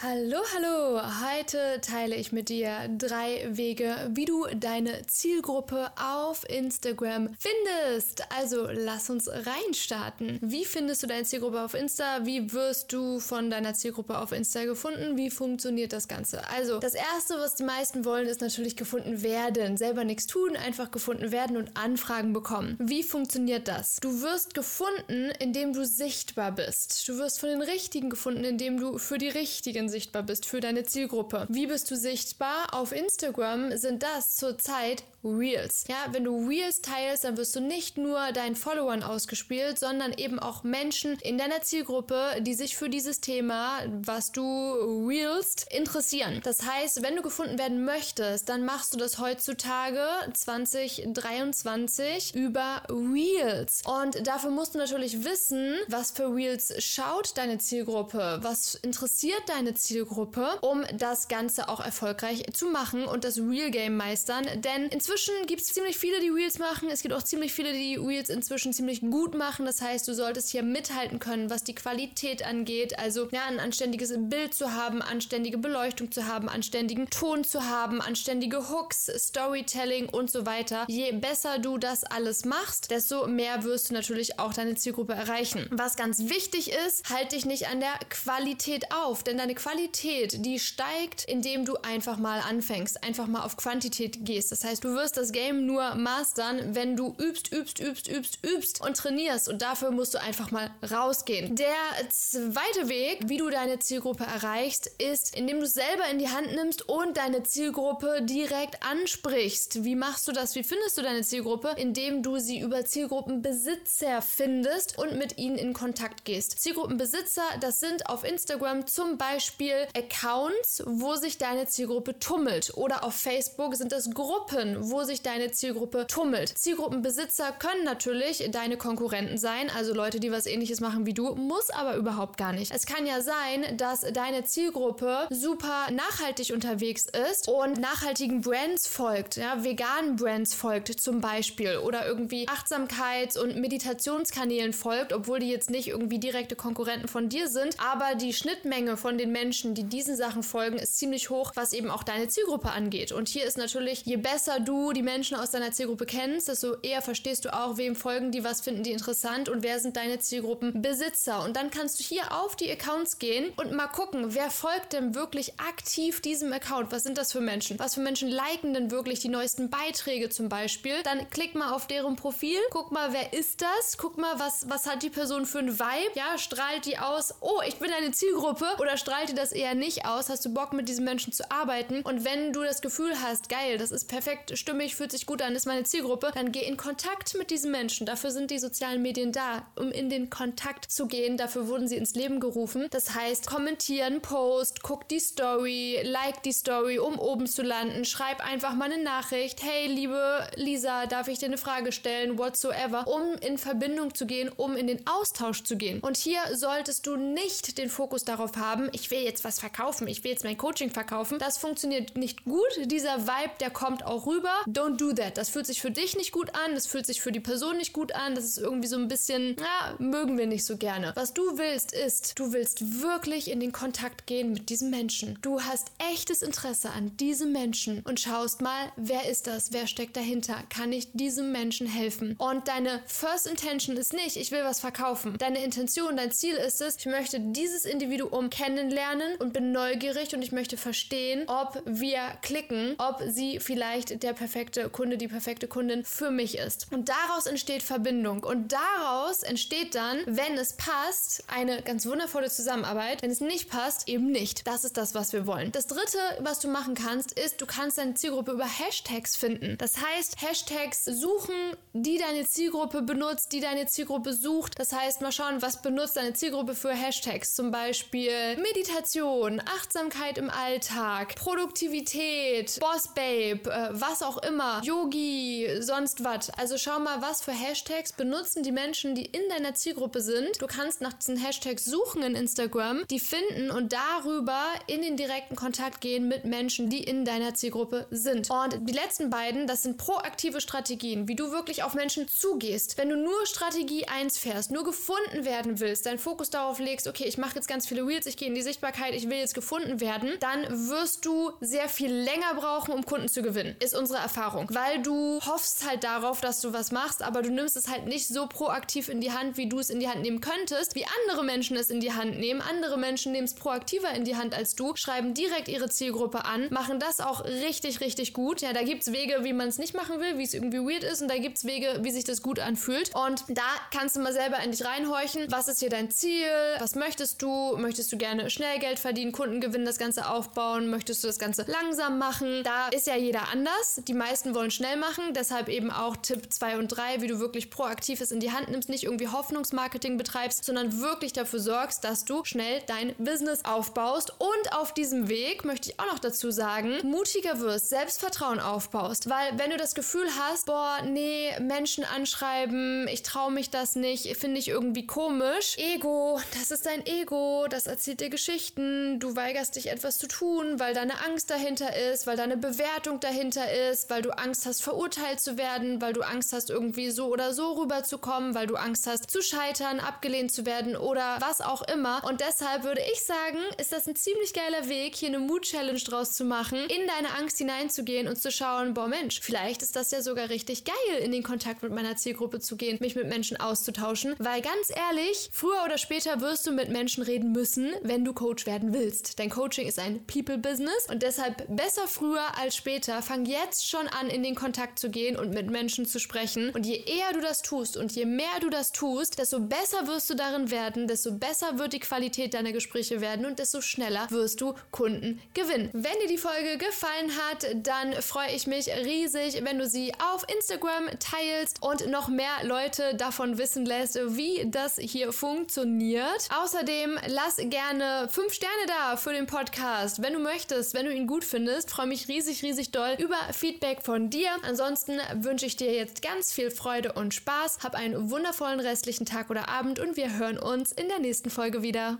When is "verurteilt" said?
364.82-365.40